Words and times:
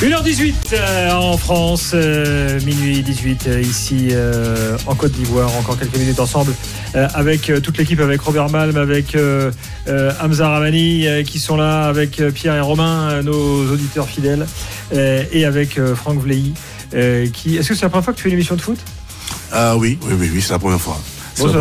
1h18 0.00 0.54
euh, 0.72 1.12
en 1.12 1.36
France, 1.36 1.92
euh, 1.94 2.60
minuit 2.62 3.02
18 3.02 3.46
euh, 3.46 3.60
ici 3.62 4.12
en 4.86 4.94
Côte 4.94 5.12
d'Ivoire. 5.12 5.54
Encore 5.56 5.78
quelques 5.78 5.96
minutes 5.96 6.20
ensemble 6.20 6.52
avec 6.94 7.50
toute 7.62 7.78
l'équipe, 7.78 8.00
avec 8.00 8.20
Robert 8.20 8.50
Malm, 8.50 8.76
avec 8.76 9.16
Hamza 10.20 10.48
Ramani 10.48 11.06
qui 11.24 11.38
sont 11.38 11.56
là, 11.56 11.86
avec 11.86 12.22
Pierre 12.34 12.54
et 12.54 12.60
Romain, 12.60 13.22
nos 13.22 13.68
auditeurs 13.72 14.08
fidèles, 14.08 14.46
et 14.92 15.44
avec 15.44 15.80
Franck 15.94 16.20
Vleilly. 16.20 16.54
qui... 17.32 17.56
Est-ce 17.56 17.70
que 17.70 17.74
c'est 17.74 17.82
la 17.82 17.88
première 17.88 18.04
fois 18.04 18.12
que 18.12 18.18
tu 18.18 18.22
fais 18.24 18.28
une 18.28 18.36
émission 18.36 18.54
de 18.54 18.60
foot? 18.60 18.78
Ah 19.50 19.76
oui, 19.76 19.98
oui, 20.02 20.14
oui, 20.18 20.30
oui, 20.32 20.40
c'est 20.40 20.52
la 20.52 20.60
première 20.60 20.80
fois. 20.80 21.00
Bon, 21.38 21.46
ça 21.52 21.52
tu- 21.52 21.58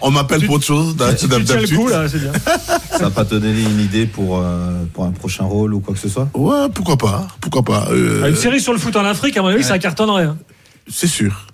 On- 0.00 0.08
tu- 0.08 0.14
m'appelle 0.14 0.40
tu- 0.40 0.46
pour 0.46 0.54
autre 0.56 0.64
chose 0.64 0.96
Tu 1.14 1.26
tiens 1.28 1.60
le 1.60 1.66
coup 1.76 1.88
là, 1.88 2.08
c'est 2.08 2.18
bien. 2.20 2.32
Ça 2.92 2.98
va 3.04 3.10
pas 3.10 3.24
te 3.24 3.30
donner 3.34 3.50
une 3.62 3.80
idée 3.80 4.06
pour, 4.06 4.38
euh, 4.38 4.84
pour 4.94 5.04
un 5.04 5.10
prochain 5.10 5.44
rôle 5.44 5.74
ou 5.74 5.80
quoi 5.80 5.94
que 5.94 6.00
ce 6.00 6.08
soit? 6.08 6.28
Ouais, 6.34 6.68
pourquoi 6.72 6.96
pas, 6.96 7.26
pourquoi 7.40 7.62
pas. 7.62 7.88
euh, 7.90 8.22
Ah, 8.24 8.28
Une 8.28 8.36
série 8.36 8.60
sur 8.60 8.72
le 8.72 8.78
foot 8.78 8.94
en 8.96 9.04
Afrique, 9.04 9.36
à 9.36 9.42
mon 9.42 9.48
avis, 9.48 9.64
ça 9.64 9.78
cartonnerait. 9.78 10.24
hein. 10.24 10.36
c'est 10.88 11.08
sûr. 11.08 11.46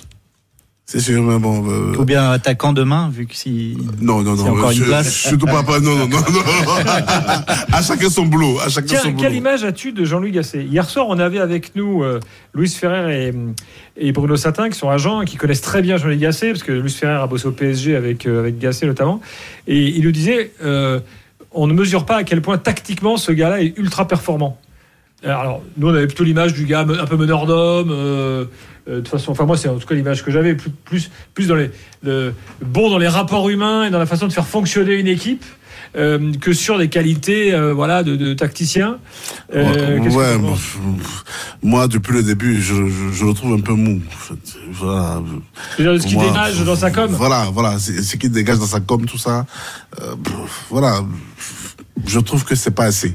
C'est 0.84 1.00
sûr, 1.00 1.22
mais 1.22 1.38
bon. 1.38 1.64
euh, 1.70 1.96
Ou 1.96 2.04
bien 2.04 2.30
attaquant 2.32 2.72
demain, 2.72 3.08
vu 3.10 3.26
que 3.26 3.34
si. 3.36 3.78
non, 4.00 4.20
non, 4.22 4.34
non. 4.34 4.48
encore 4.50 4.72
une 4.72 4.78
je- 4.78 4.84
place. 4.84 5.10
Surtout 5.14 5.46
pas, 5.46 5.62
pas, 5.62 5.80
non, 5.80 5.94
non, 5.96 6.08
non, 6.08 6.18
non. 6.18 6.40
à 7.72 7.82
chacun 7.82 8.10
son 8.10 8.26
boulot, 8.26 8.58
à 8.60 8.68
chacun 8.68 8.96
son 8.96 9.02
Tiens, 9.02 9.10
boulot. 9.12 9.22
quelle 9.22 9.34
image 9.36 9.64
as-tu 9.64 9.92
de 9.92 10.04
Jean-Louis 10.04 10.32
Gasset? 10.32 10.64
Hier 10.64 10.84
soir, 10.88 11.06
on 11.08 11.18
avait 11.18 11.38
avec 11.38 11.76
nous 11.76 12.02
euh, 12.02 12.20
Louis 12.52 12.68
Ferrer 12.68 13.28
et, 13.28 13.32
et 14.08 14.12
Bruno 14.12 14.36
Satin, 14.36 14.68
qui 14.68 14.78
sont 14.78 14.90
agents 14.90 15.24
qui 15.24 15.36
connaissent 15.36 15.62
très 15.62 15.80
bien 15.82 15.96
Jean-Louis 15.96 16.18
Gasset, 16.18 16.50
parce 16.50 16.62
que 16.64 16.72
Louis 16.72 16.90
Ferrer 16.90 17.22
a 17.22 17.26
bossé 17.26 17.46
au 17.46 17.52
PSG 17.52 17.96
avec, 17.96 18.26
euh, 18.26 18.40
avec 18.40 18.58
Gasset 18.58 18.86
notamment. 18.86 19.20
Et 19.68 19.88
il 19.88 20.02
nous 20.04 20.12
disait 20.12 20.52
euh, 20.62 21.00
on 21.52 21.66
ne 21.68 21.72
mesure 21.74 22.04
pas 22.04 22.16
à 22.16 22.24
quel 22.24 22.42
point 22.42 22.58
tactiquement 22.58 23.16
ce 23.16 23.30
gars-là 23.32 23.62
est 23.62 23.78
ultra 23.78 24.06
performant. 24.08 24.58
Alors, 25.24 25.62
nous, 25.76 25.88
on 25.88 25.94
avait 25.94 26.06
plutôt 26.06 26.24
l'image 26.24 26.52
du 26.54 26.64
gars 26.66 26.80
un 26.80 27.06
peu 27.06 27.16
meneur 27.16 27.46
d'homme. 27.46 27.90
euh, 27.90 28.44
euh, 28.88 28.96
de 28.96 29.00
toute 29.00 29.08
façon, 29.08 29.30
enfin 29.30 29.44
moi, 29.44 29.56
c'est 29.56 29.68
en 29.68 29.76
tout 29.78 29.86
cas 29.86 29.94
l'image 29.94 30.24
que 30.24 30.30
j'avais, 30.32 30.54
plus, 30.56 30.70
plus, 30.70 31.10
plus 31.34 31.46
dans 31.46 31.54
les, 31.54 31.70
le, 32.02 32.34
bon 32.64 32.90
dans 32.90 32.98
les 32.98 33.06
rapports 33.08 33.48
humains 33.48 33.84
et 33.84 33.90
dans 33.90 34.00
la 34.00 34.06
façon 34.06 34.26
de 34.26 34.32
faire 34.32 34.46
fonctionner 34.46 34.94
une 34.94 35.06
équipe. 35.06 35.44
euh, 35.94 36.32
que 36.40 36.52
sur 36.54 36.78
des 36.78 36.88
qualités 36.88 37.52
euh, 37.54 37.74
voilà 37.74 38.02
de, 38.02 38.16
de 38.16 38.32
tacticien. 38.34 38.98
Euh, 39.54 39.98
Ouais, 40.00 40.36
moi, 41.62 41.86
depuis 41.86 42.14
le 42.14 42.22
début, 42.22 42.60
je, 42.60 42.74
je, 42.88 43.12
je 43.12 43.24
le 43.24 43.34
trouve 43.34 43.52
un 43.54 43.60
peu 43.60 43.74
mou. 43.74 44.00
en 44.08 44.16
fait. 44.16 44.58
Voilà. 44.72 45.22
Je 45.78 45.82
veux 45.82 45.90
dire, 45.90 45.92
de 45.94 45.98
ce 45.98 46.06
qui 46.06 46.14
Moi, 46.14 46.24
dénage 46.24 46.64
dans 46.64 46.76
sa 46.76 46.90
com. 46.90 47.10
Voilà, 47.12 47.50
voilà, 47.52 47.78
c'est 47.78 48.02
ce 48.02 48.16
qui 48.16 48.28
dégage 48.28 48.58
dans 48.58 48.66
sa 48.66 48.80
com, 48.80 49.04
tout 49.06 49.18
ça. 49.18 49.46
Euh, 50.00 50.14
voilà, 50.70 51.02
je 52.06 52.18
trouve 52.20 52.44
que 52.44 52.54
c'est 52.54 52.70
pas 52.72 52.84
assez. 52.84 53.14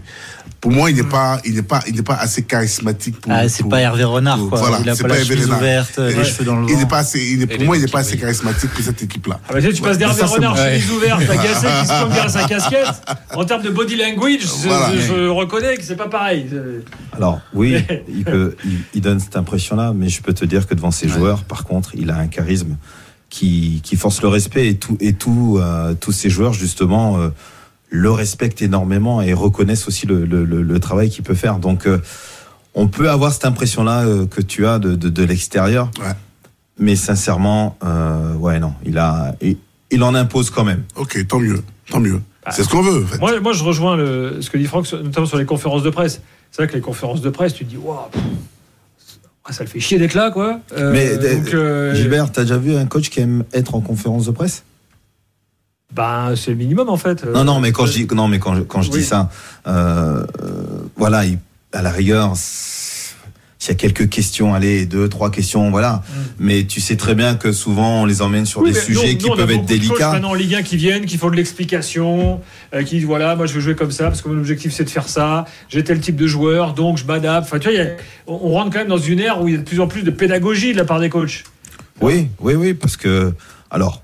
Pour 0.59 0.71
moi, 0.71 0.89
il 0.89 0.95
n'est 0.97 1.03
pas, 1.03 1.39
il 1.45 1.53
n'est 1.53 1.61
pas, 1.61 1.81
il 1.87 1.95
n'est 1.95 2.01
pas 2.01 2.15
assez 2.15 2.41
charismatique 2.43 3.21
pour. 3.21 3.31
Ah, 3.31 3.47
c'est 3.47 3.61
pour- 3.61 3.69
pas 3.69 3.79
Hervé 3.81 4.03
Renard, 4.03 4.37
pour- 4.39 4.49
quoi. 4.49 4.59
Voilà, 4.59 4.79
il 4.83 4.89
a 4.89 4.95
pas 4.95 5.03
pas 5.03 5.07
la 5.09 5.23
chemise 5.23 5.43
Renard. 5.45 5.59
ouverte, 5.59 5.99
Et- 5.99 6.13
les 6.15 6.23
cheveux 6.25 6.45
dans 6.45 6.59
le 6.61 6.69
Il 6.69 6.77
n'est 6.77 6.85
pas 6.87 6.97
assez, 6.97 7.19
il 7.23 7.43
est, 7.43 7.47
pour 7.47 7.63
moi, 7.63 7.77
il 7.77 7.81
n'est 7.83 7.87
pas 7.91 7.99
assez 7.99 8.17
charismatique 8.17 8.71
pour 8.71 8.83
cette 8.83 9.01
équipe-là. 9.03 9.39
Ah 9.47 9.53
bah, 9.53 9.61
tu 9.61 9.67
sais, 9.67 9.73
tu 9.73 9.81
passes 9.83 9.97
d'Hervé 9.99 10.23
Renard 10.23 10.55
bon. 10.55 10.61
chemise 10.63 10.91
ouverte 10.91 11.21
à 11.29 11.35
Gasset 11.35 11.67
qui 11.81 11.87
se 11.87 11.93
plombe 11.99 12.09
derrière 12.11 12.29
sa 12.31 12.43
casquette. 12.45 12.87
En 13.35 13.45
termes 13.45 13.61
de 13.61 13.69
body 13.69 13.95
language, 13.97 14.41
je, 14.41 14.67
Voilà. 14.67 14.91
je- 14.95 14.99
je 15.01 15.27
reconnais 15.29 15.77
que 15.77 15.83
c'est 15.83 15.95
pas 15.95 16.09
pareil. 16.09 16.47
Alors 17.13 17.39
oui, 17.53 17.75
il, 18.09 18.23
peut, 18.23 18.55
il, 18.65 18.79
il 18.95 19.01
donne 19.01 19.19
cette 19.19 19.35
impression-là, 19.37 19.93
mais 19.95 20.09
je 20.09 20.21
peux 20.23 20.33
te 20.33 20.43
dire 20.45 20.65
que 20.67 20.73
devant 20.73 20.91
ses 20.91 21.07
joueurs, 21.07 21.43
par 21.43 21.65
contre, 21.65 21.91
il 21.95 22.09
a 22.09 22.17
un 22.17 22.27
charisme 22.27 22.77
qui, 23.29 23.81
qui 23.83 23.95
force 23.95 24.21
le 24.23 24.29
respect 24.29 24.69
et 24.69 24.75
tout 24.77 24.97
et 25.01 25.13
tout 25.13 25.59
euh, 25.61 25.93
tous 25.99 26.13
ces 26.13 26.29
joueurs 26.29 26.53
justement 26.53 27.19
euh, 27.19 27.29
le 27.89 28.11
respectent 28.11 28.61
énormément 28.61 29.21
et 29.21 29.33
reconnaissent 29.33 29.87
aussi 29.87 30.05
le, 30.07 30.25
le, 30.25 30.43
le- 30.45 30.61
le 30.63 30.79
travail 30.79 31.09
qu'il 31.09 31.23
peut 31.23 31.35
faire. 31.35 31.57
Donc 31.59 31.87
euh, 31.87 31.99
on 32.75 32.87
peut 32.87 33.09
avoir 33.09 33.31
cette 33.31 33.45
impression-là 33.45 34.05
euh, 34.05 34.25
que 34.27 34.41
tu 34.41 34.65
as 34.67 34.77
de, 34.79 34.95
de, 34.95 35.09
de 35.09 35.23
l'extérieur, 35.23 35.89
Ouais. 35.99 36.11
mais 36.79 36.95
sincèrement, 36.95 37.77
euh, 37.83 38.33
ouais 38.35 38.59
non, 38.59 38.73
il 38.85 38.97
a 38.97 39.35
il, 39.41 39.57
il 39.89 40.03
en 40.03 40.13
impose 40.15 40.49
quand 40.49 40.65
même. 40.65 40.83
Ok, 40.95 41.25
tant 41.27 41.39
mieux, 41.39 41.61
tant 41.89 41.99
mieux. 41.99 42.21
C'est 42.51 42.63
ce 42.63 42.69
qu'on 42.69 42.81
veut. 42.81 43.03
En 43.03 43.07
fait. 43.07 43.17
Moi, 43.19 43.39
moi, 43.41 43.51
je 43.51 43.63
rejoins 43.63 43.97
le, 43.97 44.37
ce 44.41 44.49
que 44.49 44.57
dit 44.57 44.65
Franck, 44.67 44.87
sur- 44.87 45.03
notamment 45.03 45.25
sur 45.27 45.37
les 45.37 45.45
conférences 45.45 45.83
de 45.83 45.89
presse. 45.89 46.21
C'est 46.51 46.61
vrai 46.61 46.67
que 46.71 46.75
les 46.75 46.81
conférences 46.81 47.19
de 47.21 47.29
presse, 47.29 47.53
tu 47.53 47.65
te 47.65 47.69
dis, 47.69 47.75
waouh, 47.77 47.97
ça 49.49 49.63
le 49.63 49.69
fait 49.69 49.79
chier 49.81 49.97
d'être 49.97 50.13
là, 50.13 50.31
quoi. 50.31 50.59
Euh, 50.77 50.91
Mais, 50.93 51.17
donc, 51.17 51.53
euh, 51.53 51.93
Gilbert, 51.95 52.31
t'as 52.31 52.43
déjà 52.43 52.57
vu 52.57 52.75
un 52.75 52.85
coach 52.85 53.09
qui 53.09 53.19
aime 53.21 53.43
être 53.53 53.75
en 53.75 53.81
conférence 53.81 54.25
de 54.27 54.31
presse? 54.31 54.63
Bah, 55.97 56.29
c'est 56.35 56.51
le 56.51 56.57
minimum 56.57 56.87
en 56.89 56.95
fait. 56.97 57.25
Non, 57.25 57.43
non, 57.43 57.59
mais 57.59 57.71
quand 57.73 57.85
je 57.87 57.93
dis, 57.93 58.07
non, 58.15 58.27
mais 58.29 58.39
quand 58.39 58.55
je, 58.55 58.61
quand 58.61 58.81
je 58.81 58.91
Oui. 58.91 58.99
dis 58.99 59.03
ça, 59.03 59.29
euh, 59.67 60.23
euh, 60.43 60.63
voilà, 60.95 61.25
il- 61.25 61.39
à 61.73 61.81
la 61.81 61.91
rigueur, 61.91 62.31
s'il 63.59 63.69
y 63.69 63.71
a 63.71 63.75
quelques 63.75 64.07
questions, 64.07 64.53
allez, 64.53 64.85
deux, 64.85 65.09
trois 65.09 65.29
questions, 65.31 65.69
voilà. 65.71 66.01
Mais 66.39 66.63
tu 66.65 66.79
sais 66.79 66.95
très 66.95 67.15
bien 67.15 67.35
que 67.35 67.51
souvent 67.51 68.03
on 68.03 68.05
les 68.05 68.21
emmène 68.21 68.45
sur 68.45 68.61
Mm. 68.61 68.63
Oui, 68.65 68.71
des 68.73 68.79
sujets 68.79 69.17
qui 69.17 69.27
peuvent 69.29 69.39
être 69.39 69.47
beaucoup 69.47 69.51
de 69.51 69.57
coachs 69.59 69.67
délicats. 69.89 70.11
maintenant 70.13 70.29
en 70.29 70.33
Ligue 70.35 70.55
1 70.55 70.61
qui 70.61 70.77
viennent, 70.77 71.05
qui 71.05 71.17
font 71.17 71.29
de 71.29 71.35
l'explication, 71.35 72.39
euh, 72.73 72.83
qui 72.83 72.97
disent 72.97 73.05
voilà, 73.05 73.35
moi 73.35 73.45
je 73.47 73.53
veux 73.53 73.59
jouer 73.59 73.75
comme 73.75 73.91
ça 73.91 74.05
parce 74.05 74.21
que 74.21 74.29
mon 74.29 74.37
objectif 74.37 74.71
c'est 74.73 74.83
de 74.85 74.89
faire 74.89 75.09
ça. 75.09 75.45
J'ai 75.69 75.83
tel 75.83 75.99
type 75.99 76.15
de 76.15 76.27
joueur, 76.27 76.73
donc 76.73 76.97
je 76.97 77.05
m'adapte. 77.05 77.47
Enfin, 77.47 77.59
tu 77.59 77.67
vois, 77.69 77.73
il 77.77 77.79
y 77.83 77.85
a- 77.85 77.91
on, 78.27 78.39
on 78.43 78.49
rentre 78.51 78.69
quand 78.71 78.79
même 78.79 78.87
dans 78.87 78.97
une 78.97 79.19
ère 79.19 79.41
où 79.41 79.47
il 79.47 79.55
y 79.55 79.57
a 79.57 79.59
de 79.59 79.63
plus 79.63 79.79
en 79.81 79.87
plus 79.87 80.03
de 80.03 80.11
pédagogie 80.11 80.71
de 80.73 80.77
la 80.77 80.85
part 80.85 80.99
des 80.99 81.09
coachs. 81.09 81.43
Oui, 81.99 82.27
oui, 82.39 82.53
oui, 82.53 82.73
parce 82.75 82.95
que, 82.95 83.33
alors, 83.71 84.03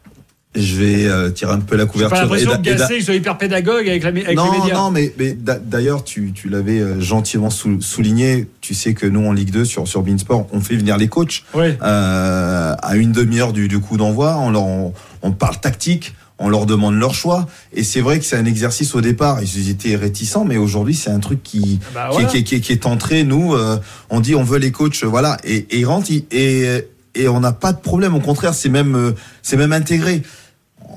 je 0.56 0.76
vais 0.76 1.06
euh, 1.08 1.30
tirer 1.32 1.52
un 1.54 1.60
peu 1.60 1.76
la 1.76 1.84
J'ai 1.84 1.88
pas 1.88 1.92
couverture. 1.94 2.18
l'impression 2.22 2.52
que 2.58 2.62
Gasset 2.62 3.02
soit 3.02 3.16
hyper 3.16 3.38
pédagogue 3.38 3.88
avec, 3.90 4.04
la, 4.04 4.10
avec 4.10 4.28
les 4.28 4.36
non, 4.36 4.52
médias. 4.52 4.74
non, 4.76 4.92
mais, 4.92 5.12
mais 5.18 5.34
d'a- 5.34 5.58
d'ailleurs, 5.60 6.04
tu, 6.04 6.32
tu 6.34 6.48
l'avais 6.50 6.80
euh, 6.80 7.02
gentiment 7.02 7.50
sou- 7.50 7.82
souligné. 7.82 8.48
Tu 8.62 8.74
sais 8.74 8.94
que 8.94 9.06
nous, 9.08 9.26
en 9.26 9.34
Ligue 9.34 9.52
2, 9.52 9.66
sur, 9.66 9.88
sur 9.88 10.04
Beansport, 10.04 10.48
on 10.52 10.62
fait 10.62 10.76
venir 10.76 10.98
les 10.98 11.08
coachs. 11.08 11.44
Ouais. 11.56 11.78
euh, 11.82 12.76
à 12.82 12.96
une 12.96 13.12
demi-heure 13.12 13.54
du, 13.54 13.68
du 13.68 13.80
coup 13.80 13.98
d'envoi. 13.98 14.38
On, 14.40 14.52
leur, 14.52 14.64
on, 14.64 14.94
on 15.24 15.32
parle 15.32 15.60
tactique, 15.60 16.14
on 16.38 16.50
leur 16.50 16.66
demande 16.68 17.00
leur 17.00 17.14
choix. 17.16 17.48
Et 17.74 17.84
c'est 17.84 18.02
vrai 18.02 18.20
que 18.20 18.26
c'est 18.26 18.36
un 18.38 18.46
exercice 18.46 18.94
au 18.96 19.02
départ. 19.02 19.40
Ils 19.42 19.70
étaient 19.70 19.96
réticents, 19.96 20.46
mais 20.46 20.58
aujourd'hui, 20.58 20.94
c'est 20.94 21.10
un 21.10 21.20
truc 21.20 21.42
qui, 21.42 21.80
Bah, 21.96 22.08
qui, 22.10 22.14
voilà. 22.14 22.28
qui, 22.30 22.44
qui- 22.44 22.62
qui 22.62 22.72
est 22.74 22.86
entré. 22.86 23.24
Nous, 23.24 23.56
euh, 23.56 23.78
on 24.12 24.20
dit 24.20 24.36
on 24.36 24.44
veut 24.44 24.60
les 24.60 24.72
coachs, 24.72 25.04
voilà. 25.04 25.38
Et, 25.44 25.66
et 25.72 25.80
ils 25.80 25.86
rentrent, 25.86 26.12
et, 26.12 26.86
et 27.16 27.28
on 27.28 27.40
n'a 27.40 27.54
pas 27.54 27.74
de 27.74 27.80
problème. 27.80 28.14
Au 28.16 28.20
contraire, 28.20 28.54
c'est 28.54 28.70
même, 28.70 28.96
euh, 28.96 29.12
c'est 29.42 29.58
même 29.58 29.74
intégré. 29.74 30.22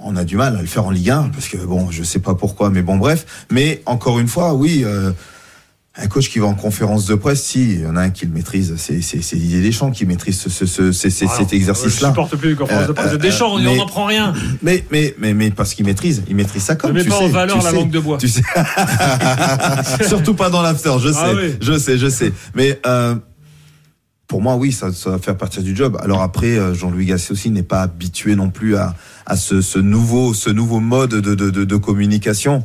On 0.09 0.15
a 0.17 0.25
du 0.25 0.37
mal 0.37 0.57
à 0.57 0.61
le 0.61 0.67
faire 0.69 0.87
en 0.87 0.91
Ligue 0.91 1.11
1 1.11 1.31
parce 1.33 1.49
que 1.49 1.57
bon, 1.57 1.91
je 1.91 2.03
sais 2.05 2.21
pas 2.21 2.35
pourquoi, 2.35 2.71
mais 2.71 2.83
bon, 2.83 2.97
bref. 2.97 3.27
Mais 3.51 3.83
encore 3.87 4.19
une 4.21 4.29
fois, 4.29 4.55
oui. 4.55 4.83
euh, 4.85 5.11
un 5.99 6.09
coach 6.09 6.29
qui 6.31 6.39
va 6.41 6.47
en 6.47 6.55
conférence 6.55 7.07
de 7.07 7.15
presse, 7.15 7.43
si, 7.43 7.73
il 7.73 7.81
y 7.81 7.87
en 7.87 7.97
a 7.97 8.03
un 8.03 8.11
qui 8.11 8.27
le 8.27 8.31
maîtrise, 8.33 8.75
c'est 8.77 8.99
Didier 9.37 9.63
Deschamps 9.63 9.91
qui 9.91 10.05
maîtrise 10.05 10.39
ce, 10.39 10.67
ce, 10.67 10.83
Alors, 10.83 10.95
cet 10.95 11.51
Je 11.51 11.55
exercice-là. 11.57 12.09
supporte 12.09 12.37
plus 12.37 12.51
les 12.51 12.55
conférences 12.55 12.87
de 12.87 12.93
presse 12.93 13.11
de 13.13 13.15
Euh, 13.15 13.19
Deschamps, 13.19 13.55
on- 13.55 13.59
mais- 13.59 13.67
on 13.69 13.77
n'en 13.77 13.87
prend 13.87 14.05
rien. 14.05 14.35
Mais, 14.63 14.85
mais, 14.91 15.15
mais, 15.19 15.33
mais 15.33 15.51
parce 15.51 15.73
qu'il 15.73 15.87
maîtrise, 15.87 16.23
il 16.29 16.37
maîtrise 16.37 16.63
ça 16.65 16.75
Ne 16.75 16.79
comme 16.81 16.93
mets 16.93 17.03
tu 17.03 17.09
pas 17.09 17.19
sais. 17.19 17.25
en 17.25 17.29
valeur 17.29 17.57
la 17.63 17.71
sais, 17.71 17.77
langue 17.77 17.91
de 17.91 17.99
bois. 17.99 18.19
Tu 18.19 18.29
sais. 18.29 18.43
Surtout 20.07 20.35
pas 20.35 20.51
dans 20.51 20.61
l'after, 20.63 20.93
je 21.01 21.09
sais, 21.11 21.19
Ah 21.19 21.33
oui. 21.35 21.55
je 21.61 21.79
sais, 21.79 21.97
je 21.99 22.09
sais. 22.09 22.33
Mais 22.55 22.79
euh, 22.87 23.15
pour 24.29 24.43
moi, 24.43 24.57
oui, 24.57 24.73
ça, 24.73 24.93
ça 24.93 25.11
va 25.11 25.19
faire 25.19 25.37
partie 25.37 25.63
du 25.63 25.75
job. 25.77 25.97
Alors 26.03 26.23
après, 26.23 26.59
euh, 26.59 26.75
Jean-Louis 26.75 27.07
Gasset 27.07 27.33
aussi 27.33 27.51
n'est 27.51 27.63
pas 27.63 27.83
habitué 27.83 28.35
non 28.35 28.51
plus 28.51 28.77
à, 28.77 28.95
à 29.25 29.37
ce, 29.37 29.61
ce 29.61 29.79
nouveau, 29.79 30.35
ce 30.35 30.51
nouveau 30.51 30.81
mode 30.81 31.11
de, 31.11 31.35
de, 31.35 31.51
de, 31.51 31.65
de 31.65 31.77
communication. 31.77 32.65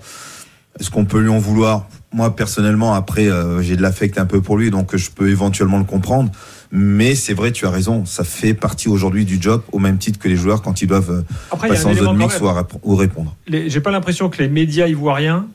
Est-ce 0.80 0.90
qu'on 0.90 1.06
peut 1.06 1.20
lui 1.20 1.30
en 1.30 1.38
vouloir? 1.40 1.88
Moi, 2.14 2.36
personnellement, 2.36 2.94
après, 2.94 3.28
euh, 3.28 3.62
j'ai 3.62 3.76
de 3.76 3.82
l'affect 3.82 4.18
un 4.18 4.26
peu 4.26 4.42
pour 4.42 4.58
lui, 4.58 4.70
donc 4.72 4.96
je 4.96 5.10
peux 5.12 5.30
éventuellement 5.30 5.78
le 5.78 5.84
comprendre. 5.86 6.32
Mais 6.72 7.16
c'est 7.16 7.34
vrai, 7.34 7.52
tu 7.52 7.66
as 7.66 7.70
raison, 7.70 8.06
ça 8.06 8.24
fait 8.24 8.54
partie 8.54 8.88
aujourd'hui 8.90 9.26
du 9.26 9.38
job, 9.42 9.62
au 9.72 9.80
même 9.80 9.98
titre 9.98 10.18
que 10.20 10.28
les 10.30 10.36
joueurs 10.38 10.62
quand 10.62 10.82
ils 10.82 10.88
doivent 10.88 11.12
euh, 11.12 11.22
Après, 11.52 11.68
passer 11.68 11.86
en 11.86 11.94
zone 11.94 12.06
quand 12.06 12.14
mix 12.16 12.42
même. 12.42 12.54
ou, 12.84 12.94
ou 12.94 12.96
répondre. 12.96 13.36
j'ai 13.48 13.82
pas 13.82 13.92
l'impression 13.92 14.30
que 14.30 14.42
les 14.42 14.48
médias 14.50 14.88
ivoiriens, 14.88 15.48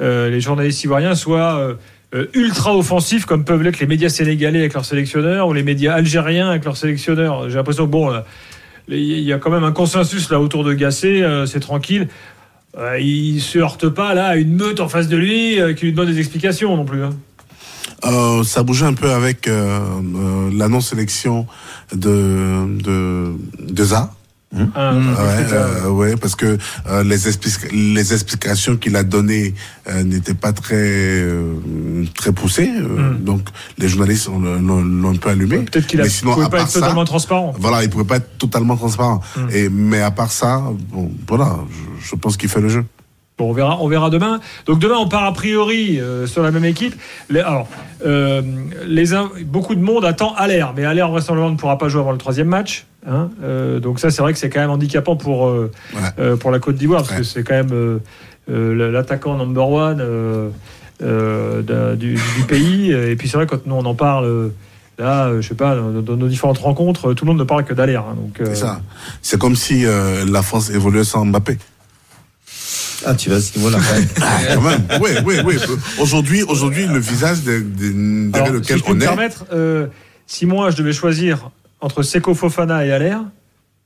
euh, 0.00 0.28
les 0.28 0.40
journalistes 0.40 0.82
ivoiriens 0.84 1.14
soient 1.14 1.56
euh, 1.58 1.74
ultra 2.34 2.76
offensifs 2.76 3.24
comme 3.26 3.44
peuvent 3.44 3.62
l'être 3.62 3.80
les 3.80 3.86
médias 3.86 4.08
sénégalais 4.08 4.60
avec 4.60 4.74
leurs 4.74 4.84
sélectionneurs 4.84 5.48
ou 5.48 5.52
les 5.52 5.62
médias 5.62 5.94
algériens 5.94 6.50
avec 6.50 6.64
leurs 6.64 6.76
sélectionneurs. 6.76 7.48
J'ai 7.50 7.56
l'impression 7.56 7.86
que 7.86 7.90
bon, 7.90 8.10
les- 8.88 9.00
il 9.00 9.20
y 9.24 9.32
a 9.32 9.38
quand 9.38 9.50
même 9.50 9.64
un 9.64 9.72
consensus 9.72 10.30
là 10.30 10.40
autour 10.40 10.64
de 10.64 10.72
Gasset, 10.72 11.22
euh, 11.22 11.46
c'est 11.46 11.60
tranquille. 11.60 12.08
Euh, 12.78 12.98
il 13.00 13.40
se 13.40 13.58
heurte 13.58 13.88
pas 13.88 14.12
là 14.14 14.26
à 14.26 14.36
une 14.36 14.54
meute 14.54 14.80
en 14.80 14.88
face 14.88 15.08
de 15.08 15.16
lui 15.16 15.58
euh, 15.60 15.72
qui 15.72 15.86
lui 15.86 15.92
donne 15.92 16.08
des 16.12 16.18
explications 16.18 16.76
non 16.76 16.84
plus. 16.84 17.02
hein. 17.02 17.10
Euh, 18.04 18.42
ça 18.44 18.62
bougeait 18.62 18.84
un 18.84 18.92
peu 18.94 19.10
avec 19.10 19.48
euh, 19.48 19.78
euh, 19.80 20.50
la 20.54 20.68
non-sélection 20.68 21.46
de, 21.94 22.66
de, 22.82 23.32
de 23.60 23.84
Hein, 24.54 24.68
Ouais, 24.76 25.44
putain. 25.44 25.56
euh, 25.56 25.88
ouais, 25.90 26.16
parce 26.16 26.36
que 26.36 26.56
euh, 26.88 27.02
les, 27.02 27.26
explica- 27.28 27.66
les 27.72 28.12
explications 28.14 28.76
qu'il 28.76 28.94
a 28.96 29.02
données 29.02 29.54
euh, 29.88 30.02
n'étaient 30.04 30.34
pas 30.34 30.52
très 30.52 30.76
euh, 30.76 32.04
très 32.14 32.32
poussées, 32.32 32.70
euh, 32.70 33.12
Mm. 33.14 33.24
donc 33.24 33.48
les 33.76 33.88
journalistes 33.88 34.28
ont- 34.28 34.38
l'ont 34.38 34.82
l'ont 34.82 35.10
un 35.10 35.16
peu 35.16 35.30
allumé. 35.30 35.58
Peut-être 35.58 35.86
qu'il 35.88 36.08
sinon, 36.10 36.34
pouvait 36.34 36.46
à 36.46 36.48
pas 36.48 36.56
part 36.58 36.66
être 36.66 36.72
totalement 36.72 37.00
ça, 37.02 37.06
transparent. 37.06 37.54
voilà, 37.58 37.82
il 37.82 37.90
pouvait 37.90 38.04
pas 38.04 38.16
être 38.16 38.38
totalement 38.38 38.76
transparent. 38.76 39.20
Mm. 39.36 39.40
Et 39.52 39.68
mais 39.68 40.00
à 40.00 40.12
part 40.12 40.30
ça, 40.30 40.62
bon, 40.92 41.10
voilà, 41.26 41.58
je, 42.00 42.08
je 42.10 42.14
pense 42.14 42.36
qu'il 42.36 42.48
fait 42.48 42.60
le 42.60 42.68
jeu. 42.68 42.84
Bon, 43.38 43.50
on 43.50 43.52
verra, 43.52 43.76
on 43.82 43.88
verra 43.88 44.08
demain. 44.08 44.40
Donc 44.64 44.78
demain, 44.78 44.94
on 44.98 45.08
part 45.08 45.24
a 45.24 45.32
priori 45.34 46.00
euh, 46.00 46.26
sur 46.26 46.42
la 46.42 46.50
même 46.50 46.64
équipe. 46.64 46.94
Les, 47.28 47.40
alors, 47.40 47.68
euh, 48.06 48.40
les, 48.86 49.04
beaucoup 49.44 49.74
de 49.74 49.82
monde 49.82 50.06
attend 50.06 50.34
Allaire, 50.36 50.72
mais 50.74 50.86
Allaire 50.86 51.10
vraisemblablement 51.10 51.52
ne 51.52 51.58
pourra 51.58 51.76
pas 51.76 51.88
jouer 51.90 52.00
avant 52.00 52.12
le 52.12 52.18
troisième 52.18 52.48
match. 52.48 52.86
hein. 53.06 53.28
Euh, 53.42 53.78
donc 53.78 54.00
ça, 54.00 54.10
c'est 54.10 54.22
vrai 54.22 54.32
que 54.32 54.38
c'est 54.38 54.48
quand 54.48 54.60
même 54.60 54.70
handicapant 54.70 55.16
pour 55.16 55.44
Ouais. 55.48 56.36
pour 56.40 56.50
la 56.50 56.58
Côte 56.60 56.76
d'Ivoire 56.76 57.02
parce 57.02 57.14
que 57.14 57.22
c'est 57.24 57.42
quand 57.44 57.62
même 57.62 58.00
l'attaquant 58.48 59.36
number 59.36 59.68
one 59.68 60.52
du, 61.00 62.14
du 62.14 62.42
pays. 62.48 62.90
Et 62.92 63.16
puis 63.16 63.28
c'est 63.28 63.36
vrai 63.36 63.46
quand 63.46 63.66
nous 63.66 63.74
on 63.74 63.84
en 63.84 63.94
parle. 63.94 64.50
Là, 64.98 65.30
je 65.42 65.46
sais 65.46 65.54
pas, 65.54 65.76
dans, 65.76 66.16
nos 66.16 66.26
différentes 66.26 66.56
rencontres, 66.56 67.12
tout 67.12 67.26
le 67.26 67.32
monde 67.32 67.38
ne 67.38 67.44
parle 67.44 67.64
que 67.66 67.74
d'Allaire. 67.74 68.04
hein. 68.10 68.16
donc, 68.16 68.36
C'est 68.48 68.54
ça. 68.54 68.80
C'est 69.20 69.38
comme 69.38 69.56
si 69.56 69.84
la 69.84 70.40
France 70.40 70.70
évoluait 70.70 71.04
sans 71.04 71.26
Mbappé. 71.26 71.58
Ah, 73.04 73.14
tu 73.14 73.28
vas 73.30 73.36
à 73.36 73.40
ce 73.40 73.56
niveau-là. 73.58 73.78
quand 73.78 73.94
même. 73.94 74.08
Quand 74.54 74.60
même. 74.62 75.00
Oui, 75.00 75.10
oui, 75.24 75.34
oui. 75.44 75.54
Aujourd'hui, 76.00 76.42
aujourd'hui, 76.42 76.86
le 76.86 76.98
visage 76.98 77.42
de- 77.42 77.58
de- 77.60 78.30
derrière 78.30 78.34
Alors, 78.34 78.52
lequel 78.54 78.76
si 78.76 78.80
je 78.80 78.84
peux 78.84 78.92
on 78.92 78.94
me 78.94 79.02
est. 79.02 79.04
permettre, 79.04 79.44
euh, 79.52 79.86
si 80.26 80.46
moi 80.46 80.70
je 80.70 80.76
devais 80.76 80.92
choisir 80.92 81.50
entre 81.80 82.02
Seko 82.02 82.34
Fofana 82.34 82.84
et 82.86 82.92
Allaire 82.92 83.20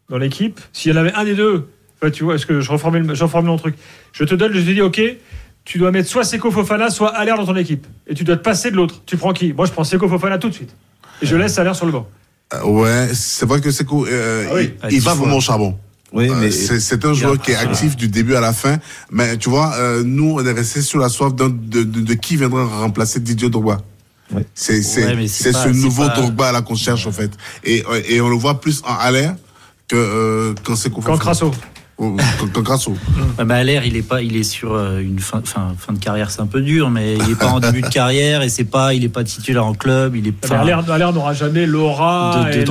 dans 0.09 0.19
l'équipe, 0.19 0.61
s'il 0.73 0.93
y 0.93 0.95
en 0.95 0.99
avait 1.01 1.13
un 1.15 1.25
des 1.25 1.35
deux, 1.35 1.69
tu 2.13 2.25
vois, 2.25 2.37
est-ce 2.37 2.47
que 2.47 2.61
je 2.61 2.71
reformule, 2.71 3.15
je 3.15 3.23
reformule 3.25 3.51
mon 3.51 3.59
truc? 3.59 3.75
Je 4.13 4.25
te 4.25 4.35
donne, 4.35 4.53
je 4.55 4.61
te 4.61 4.71
dis, 4.71 4.81
ok, 4.81 5.01
tu 5.65 5.79
dois 5.79 5.91
mettre 5.91 6.09
soit 6.09 6.25
Seko 6.25 6.51
Fofana, 6.51 6.89
soit 6.91 7.09
Allaire 7.09 7.37
dans 7.37 7.47
ton 7.47 7.57
équipe. 7.57 7.87
Et 8.07 8.15
tu 8.15 8.25
dois 8.25 8.37
te 8.37 8.43
passer 8.43 8.71
de 8.71 8.77
l'autre. 8.77 9.03
Tu 9.07 9.17
prends 9.17 9.33
qui? 9.33 9.53
Moi 9.53 9.67
je 9.67 9.73
prends 9.73 9.85
Seko 9.85 10.09
Fofana 10.09 10.39
tout 10.39 10.49
de 10.49 10.55
suite. 10.55 10.75
Et 11.21 11.27
je 11.27 11.37
laisse 11.37 11.59
Allaire 11.59 11.75
sur 11.77 11.87
le 11.87 11.93
banc. 11.93 12.09
Euh, 12.55 12.65
Ouais, 12.65 13.09
c'est 13.13 13.45
vrai 13.47 13.61
que 13.61 13.83
cool. 13.85 14.09
Euh, 14.11 14.47
Ah 14.51 14.55
oui. 14.55 14.73
il, 14.89 14.95
il 14.97 15.01
va 15.03 15.11
Ah, 15.13 15.15
vraiment 15.15 15.37
au 15.37 15.41
charbon. 15.41 15.79
Oui, 16.13 16.29
Euh, 16.29 16.35
mais 16.41 16.51
c'est 16.51 16.81
c'est 16.81 17.05
un 17.05 17.13
joueur 17.15 17.39
qui 17.41 17.53
est 17.53 17.57
actif 17.57 17.97
du 17.97 18.09
début 18.09 18.35
à 18.35 18.41
la 18.41 18.53
fin. 18.53 18.79
Mais 19.13 19.37
tu 19.37 19.49
vois, 19.49 19.75
euh, 19.77 20.03
nous, 20.05 20.35
on 20.39 20.45
est 20.45 20.53
resté 20.53 20.83
sur 20.83 20.99
la 20.99 21.09
soif 21.09 21.35
d'un- 21.35 21.49
de, 21.51 21.83
de, 21.85 22.01
de 22.01 22.15
qui 22.15 22.37
viendra 22.37 22.65
remplacer 22.65 23.21
Didier 23.21 23.49
Drogba. 23.49 23.81
Oui. 24.33 24.43
C'est 24.55 24.83
c'est 24.83 25.05
Ouais, 25.15 25.27
c'est 25.29 25.53
pas- 25.53 25.65
ce 25.65 25.69
nouveau 25.69 26.07
pas- 26.07 26.15
Drogba 26.15 26.53
là 26.53 26.63
qu'on 26.63 26.75
cherche 26.77 27.07
en 27.07 27.13
fait. 27.13 27.31
Et, 27.65 27.85
et 28.09 28.21
on 28.21 28.29
le 28.29 28.37
voit 28.37 28.61
plus 28.61 28.83
en 28.85 29.11
l'air 29.11 29.35
que 29.89 29.97
euh, 29.97 30.55
quand 30.65 30.77
c'est 30.77 30.91
Quand 30.91 31.17
Crasso. 31.19 31.53
Bah, 33.45 33.55
Allaire, 33.57 33.85
il 33.85 33.97
est 33.97 34.03
pas, 34.03 34.23
il 34.23 34.37
est 34.37 34.43
sur 34.43 34.75
euh, 34.75 35.01
une 35.01 35.19
fin, 35.19 35.43
fin, 35.45 35.75
fin 35.79 35.93
de 35.93 35.99
carrière, 35.99 36.31
c'est 36.31 36.41
un 36.41 36.47
peu 36.47 36.61
dur, 36.63 36.89
mais 36.91 37.15
il 37.17 37.31
est 37.31 37.39
pas 37.39 37.49
en 37.49 37.61
début 37.61 37.83
de 37.83 37.89
carrière 37.89 38.43
et 38.43 38.49
c'est 38.49 38.65
pas, 38.65 38.95
il 38.95 39.05
est 39.05 39.09
pas 39.09 39.25
titulaire 39.25 39.67
en 39.67 39.75
club, 39.75 40.17
il 40.17 40.27
est 40.29 40.35
enfin, 40.45 40.61
Allaire, 40.61 41.13
n'aura 41.13 41.33
jamais 41.35 41.67
l'aura. 41.67 42.45
De- 42.47 42.59
de 42.59 42.65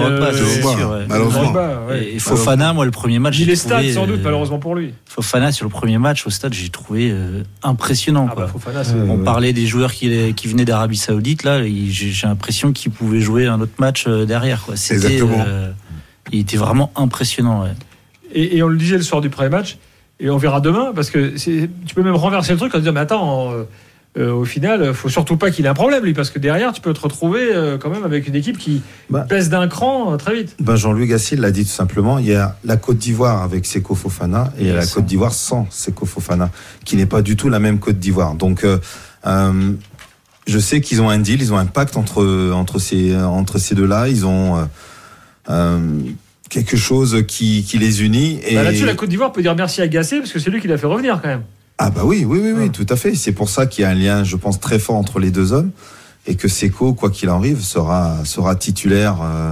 ouais. 1.90 2.14
Et 2.16 2.20
Fofana, 2.20 2.74
moi, 2.74 2.86
le 2.86 2.92
premier 2.92 3.20
match, 3.20 3.38
Il 3.40 3.50
est 3.50 3.56
stade 3.56 3.86
sans 3.92 4.08
doute, 4.08 4.20
euh, 4.20 4.24
malheureusement 4.24 4.60
pour 4.60 4.76
lui. 4.76 4.94
Fofana 5.06 5.52
sur 5.52 5.66
le 5.66 5.72
premier 5.72 5.98
match 5.98 6.26
au 6.26 6.30
stade, 6.30 6.54
j'ai 6.54 6.70
trouvé 6.70 7.10
euh, 7.12 7.44
impressionnant. 7.64 8.28
Ah 8.30 8.34
quoi. 8.34 8.46
bah 8.46 8.52
Fofana, 8.52 8.84
c'est. 8.84 8.94
Euh, 8.96 9.06
On 9.10 9.20
parlait 9.20 9.54
des 9.54 9.66
joueurs 9.68 9.92
qui, 9.94 10.34
qui 10.34 10.48
venaient 10.48 10.66
d'Arabie 10.66 10.98
Saoudite, 10.98 11.44
là, 11.44 11.64
j'ai 11.64 11.90
j'ai 12.12 12.28
l'impression 12.28 12.72
qu'ils 12.74 12.92
pouvaient 12.92 13.22
jouer 13.22 13.48
un 13.48 13.60
autre 13.62 13.74
match 13.80 14.08
derrière. 14.08 14.64
Quoi. 14.64 14.76
C'était, 14.76 15.14
Exactement. 15.14 15.44
euh, 15.48 15.72
il 16.32 16.40
était 16.40 16.58
vraiment 16.58 16.92
impressionnant. 16.96 17.64
ouais. 17.64 17.70
Et, 18.34 18.58
et 18.58 18.64
on 18.64 18.68
le 18.68 18.78
disait 18.78 18.98
le 18.98 19.04
soir 19.04 19.22
du 19.22 19.30
premier 19.30 19.50
match, 19.50 19.78
et 20.20 20.30
on 20.30 20.38
verra 20.38 20.62
demain, 20.62 20.92
parce 20.94 21.10
que 21.10 21.36
tu 21.38 21.96
peux 21.96 22.04
même 22.04 22.16
renverser 22.16 22.52
le 22.52 22.58
truc 22.58 22.76
en 22.76 22.80
disant, 22.80 22.92
mais 22.92 23.00
attends, 23.00 23.52
euh, 23.52 23.64
euh, 24.18 24.34
au 24.34 24.44
final, 24.44 24.94
faut 24.94 25.08
surtout 25.08 25.38
pas 25.38 25.52
qu'il 25.52 25.66
ait 25.66 25.70
un 25.70 25.74
problème, 25.76 26.04
lui, 26.04 26.14
parce 26.14 26.30
que 26.32 26.40
derrière, 26.40 26.74
tu 26.74 26.82
peux 26.82 26.94
te 26.94 27.00
retrouver 27.00 27.54
euh, 27.54 27.78
quand 27.78 27.90
même 27.90 28.04
avec 28.04 28.28
une 28.28 28.36
équipe 28.36 28.58
qui 28.58 28.82
Bah. 29.10 29.26
baisse 29.30 29.50
d'un 29.50 29.68
cran 29.68 30.12
euh, 30.12 30.18
très 30.18 30.34
vite. 30.36 30.56
Ben, 30.60 30.76
Jean-Louis 30.76 31.08
Gasset 31.08 31.36
l'a 31.38 31.52
dit 31.52 31.64
tout 31.64 31.72
simplement, 31.72 32.18
il 32.18 32.26
y 32.26 32.34
a 32.34 32.58
la 32.66 32.76
Côte 32.76 32.98
d'Ivoire 32.98 33.44
avec 33.44 33.66
Seko 33.66 33.96
Fofana 33.96 34.52
et 34.60 34.74
la 34.74 34.82
Sans. 34.82 34.96
Côte 34.96 35.06
d'Ivoire 35.06 35.32
sans 35.34 35.68
Seko 35.70 36.06
Fofana, 36.06 36.50
qui 36.86 36.96
n'est 36.98 37.06
pas 37.06 37.22
du 37.22 37.36
tout 37.36 37.50
la 37.50 37.60
même 37.60 37.80
Côte 37.80 38.00
d'Ivoire. 38.00 38.34
Donc, 38.34 38.64
euh, 38.64 38.80
euh, 39.28 39.72
je 40.48 40.58
sais 40.60 40.82
qu'ils 40.82 41.02
ont 41.02 41.10
un 41.10 41.20
deal, 41.20 41.42
ils 41.42 41.54
ont 41.54 41.58
un 41.58 41.68
pacte 41.68 41.96
entre 41.96 42.52
entre 42.52 42.80
ces 42.80 43.16
entre 43.16 43.60
ces 43.60 43.76
deux-là, 43.76 44.08
ils 44.10 44.26
ont 44.26 44.58
euh, 44.58 44.64
euh, 45.52 45.80
quelque 46.50 46.76
chose 46.78 47.24
qui 47.28 47.64
qui 47.64 47.78
les 47.78 48.04
unit. 48.04 48.40
Et 48.48 48.56
Bah, 48.56 48.64
Là-dessus, 48.64 48.86
la 48.86 48.96
Côte 48.96 49.10
d'Ivoire 49.10 49.32
peut 49.32 49.42
dire 49.42 49.56
merci 49.56 49.82
à 49.82 49.88
Gassé, 49.88 50.20
parce 50.20 50.32
que 50.32 50.40
c'est 50.40 50.50
lui 50.50 50.60
qui 50.62 50.68
l'a 50.68 50.78
fait 50.78 50.88
revenir 50.88 51.20
quand 51.22 51.30
même. 51.30 51.44
ah 51.78 51.90
bah 51.90 52.02
oui, 52.04 52.26
oui, 52.28 52.40
oui, 52.44 52.52
oui, 52.52 52.64
Ouais. 52.64 52.70
tout 52.70 52.86
à 52.90 52.96
fait. 52.96 53.16
C'est 53.16 53.32
pour 53.32 53.50
ça 53.50 53.66
qu'il 53.66 53.84
y 53.84 53.86
a 53.86 53.90
un 53.90 53.94
lien, 53.96 54.24
je 54.24 54.36
pense, 54.36 54.60
très 54.60 54.80
fort 54.80 54.96
entre 54.96 55.20
les 55.20 55.32
deux 55.32 55.54
hommes 55.54 55.72
et 56.28 56.36
que 56.36 56.48
Seko, 56.48 56.94
quoi 56.94 57.10
qu'il 57.10 57.30
arrive, 57.30 57.62
sera 57.62 58.18
sera 58.26 58.56
titulaire. 58.56 59.18
euh, 59.22 59.52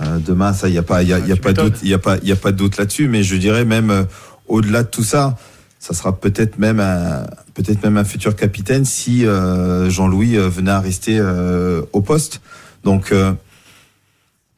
euh, 0.00 0.18
demain, 0.24 0.52
ça, 0.52 0.68
il 0.68 0.74
y 0.74 0.78
a 0.78 0.82
pas, 0.82 1.02
il 1.02 1.08
y 1.08 1.12
a, 1.12 1.18
y 1.18 1.22
pas 1.34 1.52
de 1.52 1.60
m'étonnes. 1.62 1.68
doute, 1.70 1.78
il 1.82 1.88
y 1.88 1.94
a 1.94 1.98
pas, 1.98 2.18
il 2.22 2.28
y 2.28 2.32
a 2.32 2.36
pas 2.36 2.52
de 2.52 2.56
doute 2.56 2.76
là-dessus. 2.78 3.08
Mais 3.08 3.22
je 3.22 3.36
dirais 3.36 3.64
même 3.64 3.90
euh, 3.90 4.04
au-delà 4.46 4.82
de 4.84 4.88
tout 4.88 5.02
ça, 5.04 5.36
ça 5.80 5.92
sera 5.94 6.18
peut-être 6.18 6.58
même 6.58 6.80
un, 6.80 7.24
peut-être 7.54 7.82
même 7.84 7.96
un 7.96 8.04
futur 8.04 8.34
capitaine 8.36 8.84
si 8.84 9.26
euh, 9.26 9.88
Jean-Louis 9.90 10.36
venait 10.36 10.70
à 10.72 10.80
rester 10.80 11.18
euh, 11.18 11.82
au 11.92 12.00
poste. 12.00 12.40
Donc 12.84 13.10
euh, 13.12 13.32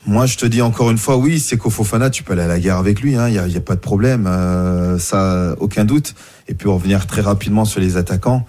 moi, 0.06 0.26
je 0.26 0.36
te 0.38 0.46
dis 0.46 0.62
encore 0.62 0.90
une 0.90 0.98
fois, 0.98 1.16
oui, 1.16 1.38
c'est 1.38 1.60
Fofana, 1.60 2.10
tu 2.10 2.22
peux 2.22 2.32
aller 2.32 2.42
à 2.42 2.48
la 2.48 2.58
guerre 2.58 2.78
avec 2.78 3.00
lui, 3.00 3.12
il 3.12 3.16
hein, 3.16 3.28
n'y 3.28 3.38
a, 3.38 3.46
y 3.46 3.56
a 3.56 3.60
pas 3.60 3.74
de 3.74 3.80
problème, 3.80 4.26
euh, 4.26 4.98
ça, 4.98 5.54
aucun 5.60 5.84
doute. 5.84 6.14
Et 6.48 6.54
puis, 6.54 6.68
revenir 6.68 7.06
très 7.06 7.20
rapidement 7.20 7.64
sur 7.64 7.80
les 7.80 7.96
attaquants. 7.96 8.46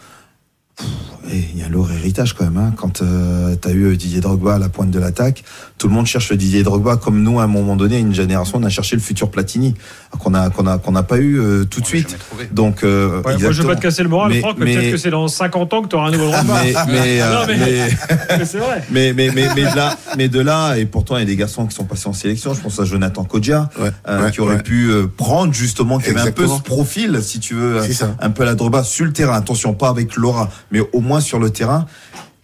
Il 1.30 1.58
y 1.60 1.64
a 1.64 1.70
lourd 1.70 1.90
héritage 1.92 2.34
quand 2.34 2.44
même. 2.46 2.58
Hein. 2.58 2.74
Quand 2.76 3.00
tu 3.00 3.04
as 3.04 3.72
eu 3.72 3.96
Didier 3.96 4.22
Drogba 4.22 4.56
à 4.56 4.60
la 4.60 4.70
pointe 4.70 4.90
de 4.92 5.00
l'attaque, 5.00 5.44
tout 5.78 5.88
le 5.88 5.94
monde 5.94 6.06
cherche 6.08 6.30
le 6.32 6.38
Didier 6.38 6.64
Drogba 6.64 6.98
comme 6.98 7.22
nous, 7.22 7.40
à 7.40 7.44
un 7.44 7.48
moment 7.48 7.76
donné, 7.76 8.00
une 8.00 8.14
génération, 8.14 8.58
on 8.60 8.64
a 8.64 8.70
cherché 8.70 8.96
le 8.96 9.02
futur 9.02 9.30
Platini, 9.30 9.76
qu'on 10.20 10.34
a 10.34 10.50
qu'on 10.50 10.66
a 10.68 10.78
qu'on 10.78 10.92
n'a 10.92 11.04
pas 11.04 11.18
eu 11.18 11.40
euh, 11.40 11.64
tout 11.66 11.80
de 11.80 11.86
suite. 11.86 12.18
Donc, 12.52 12.84
euh, 12.84 13.22
Ouais, 13.24 13.38
moi, 13.38 13.52
je 13.52 13.62
veux 13.62 13.68
pas 13.68 13.76
te 13.76 13.82
casser 13.82 14.04
le 14.04 14.10
moral, 14.10 14.32
Mais- 14.32 14.40
Franck, 14.40 14.56
mais, 14.58 14.66
mais- 14.66 14.76
peut-être 14.76 14.92
que 14.92 14.98
c'est 14.98 15.10
dans 15.12 15.28
50 15.28 15.74
ans 15.74 15.82
que 15.84 15.88
tu 15.90 15.96
auras 15.96 16.08
un 16.08 16.12
nouveau 16.12 16.30
Drogba. 16.32 16.62
mais, 16.64 16.74
mais, 16.88 17.22
euh, 17.22 17.44
mais- 17.48 17.58
mais- 17.58 17.90
Mais 18.40 18.46
c'est 18.46 18.58
vrai. 18.58 18.84
mais, 18.90 19.14
mais, 19.14 19.30
mais, 19.34 19.48
mais 19.56 19.70
de 19.70 19.76
là, 19.76 19.98
mais 20.18 20.28
de 20.30 20.40
là, 20.40 20.76
et 20.78 20.86
pourtant, 20.86 21.18
il 21.18 21.20
y 21.20 21.24
a 21.24 21.26
des 21.26 21.36
garçons 21.36 21.66
qui 21.68 21.76
sont 21.76 21.84
passés 21.86 22.08
en 22.08 22.14
sélection. 22.14 22.54
Je 22.54 22.62
pense 22.62 22.80
à 22.80 22.86
Jonathan 22.86 23.24
Kodja, 23.24 23.70
Ouais, 23.80 23.92
euh, 24.08 24.24
ouais, 24.26 24.32
qui 24.32 24.42
aurait 24.42 24.56
ouais. 24.56 24.64
pu 24.64 24.90
euh, 24.90 25.06
prendre 25.16 25.54
justement, 25.54 26.00
qui 26.00 26.10
avait 26.10 26.22
un 26.22 26.32
peu 26.32 26.48
ce 26.48 26.62
profil, 26.62 27.20
si 27.22 27.40
tu 27.40 27.54
veux, 27.54 27.78
euh, 27.78 27.88
un 28.20 28.30
peu 28.32 28.44
la 28.44 28.56
Drogba 28.56 28.84
sur 28.84 29.06
le 29.06 29.14
terrain. 29.14 29.34
Attention, 29.36 29.74
pas 29.74 29.90
avec 29.90 30.16
Laura, 30.16 30.50
mais 30.72 30.80
au 30.94 31.00
moins 31.02 31.11
sur 31.20 31.40
le 31.40 31.50
terrain, 31.50 31.88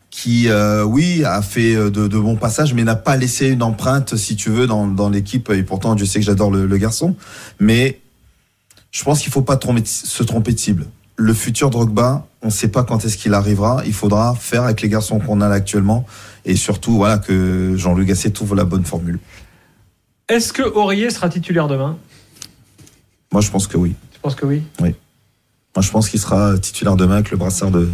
qui, 0.10 0.50
euh, 0.50 0.84
oui, 0.84 1.24
a 1.24 1.44
fait 1.44 1.76
euh, 1.76 1.92
de, 1.92 2.08
de 2.08 2.20
bons 2.20 2.38
passages, 2.38 2.74
mais 2.74 2.84
n'a 2.84 2.96
pas 2.96 3.16
laissé 3.16 3.50
une 3.50 3.62
empreinte, 3.62 4.16
si 4.16 4.36
tu 4.36 4.50
veux, 4.50 4.66
dans, 4.66 4.88
dans 4.88 5.10
l'équipe. 5.10 5.50
Et 5.52 5.62
pourtant, 5.62 5.96
je 5.96 6.06
sais 6.06 6.20
que 6.20 6.26
j'adore 6.26 6.50
le, 6.50 6.66
le 6.66 6.78
garçon, 6.78 7.16
mais 7.60 8.00
je 8.92 9.04
pense 9.04 9.22
qu'il 9.22 9.32
faut 9.32 9.44
pas 9.44 9.58
tromper 9.58 9.84
se 9.86 10.24
tromper 10.24 10.54
de 10.54 10.60
cible. 10.60 10.88
Le 11.18 11.34
futur 11.34 11.70
Drogba, 11.70 12.28
on 12.42 12.48
ne 12.48 12.52
sait 12.52 12.68
pas 12.68 12.84
quand 12.84 13.06
est-ce 13.06 13.16
qu'il 13.16 13.34
arrivera. 13.36 13.84
Il 13.86 13.94
faudra 13.94 14.34
faire 14.36 14.64
avec 14.64 14.82
les 14.82 14.90
garçons 14.90 15.20
qu'on 15.20 15.40
a 15.42 15.50
là 15.50 15.56
actuellement, 15.56 16.06
et 16.46 16.56
surtout, 16.56 16.96
voilà, 16.96 17.20
que 17.20 17.76
Jean-Luc 17.78 18.08
Gasset 18.08 18.32
trouve 18.32 18.56
la 18.56 18.66
bonne 18.66 18.86
formule. 18.86 19.20
Est-ce 20.30 20.52
que 20.52 20.64
Aurier 20.64 21.10
sera 21.10 21.30
titulaire 21.30 21.68
demain? 21.68 21.98
Moi, 23.32 23.42
je 23.42 23.52
pense 23.52 23.68
que 23.68 23.78
oui. 23.78 23.94
Je 24.14 24.20
pense 24.20 24.36
que 24.36 24.46
oui. 24.46 24.64
Moi, 24.80 24.92
je 25.80 25.92
pense 25.92 26.10
qu'il 26.10 26.20
sera 26.20 26.58
titulaire 26.58 26.96
demain 26.96 27.16
avec 27.16 27.30
le 27.30 27.38
brassard 27.38 27.70
de, 27.70 27.88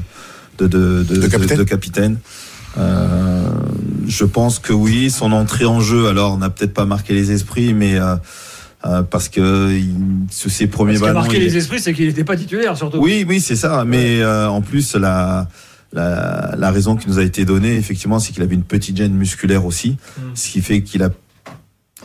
de, 0.60 0.68
de, 0.68 1.04
de, 1.04 1.16
De 1.22 1.28
capitaine. 1.28 1.58
de 1.58 1.64
capitaine. 1.64 2.18
Euh, 2.78 3.50
je 4.08 4.26
pense 4.26 4.60
que 4.60 4.74
oui, 4.74 5.10
son 5.12 5.32
entrée 5.32 5.66
en 5.66 5.80
jeu, 5.80 6.08
alors 6.08 6.34
on 6.34 6.38
n'a 6.38 6.50
peut-être 6.50 6.74
pas 6.74 6.86
marqué 6.86 7.14
les 7.14 7.32
esprits, 7.32 7.74
mais 7.74 7.96
euh, 8.00 8.16
euh, 8.86 9.04
parce 9.04 9.30
que 9.30 9.72
il, 9.72 9.94
sur 10.32 10.50
ses 10.50 10.68
premiers 10.68 10.96
Ce 10.96 11.00
qui 11.00 11.04
a 11.06 11.08
ballons, 11.10 11.20
marqué 11.20 11.40
les 11.40 11.56
esprits, 11.56 11.80
c'est 11.80 11.94
qu'il 11.94 12.08
n'était 12.08 12.24
pas 12.24 12.36
titulaire, 12.36 12.76
surtout. 12.76 12.98
oui, 12.98 13.26
oui, 13.28 13.40
c'est 13.40 13.56
ça. 13.56 13.86
Mais 13.86 14.22
euh, 14.22 14.50
en 14.50 14.62
plus, 14.62 14.96
la, 14.96 15.48
la, 15.94 16.56
la 16.58 16.72
raison 16.72 16.96
qui 16.96 17.08
nous 17.08 17.20
a 17.20 17.24
été 17.24 17.46
donnée, 17.46 17.76
effectivement, 17.76 18.20
c'est 18.20 18.34
qu'il 18.34 18.42
avait 18.44 18.56
une 18.56 18.64
petite 18.64 18.98
gêne 18.98 19.14
musculaire 19.14 19.66
aussi, 19.66 19.98
Mm. 20.18 20.22
ce 20.34 20.50
qui 20.50 20.62
fait 20.62 20.82
qu'il 20.82 21.04
a 21.04 21.10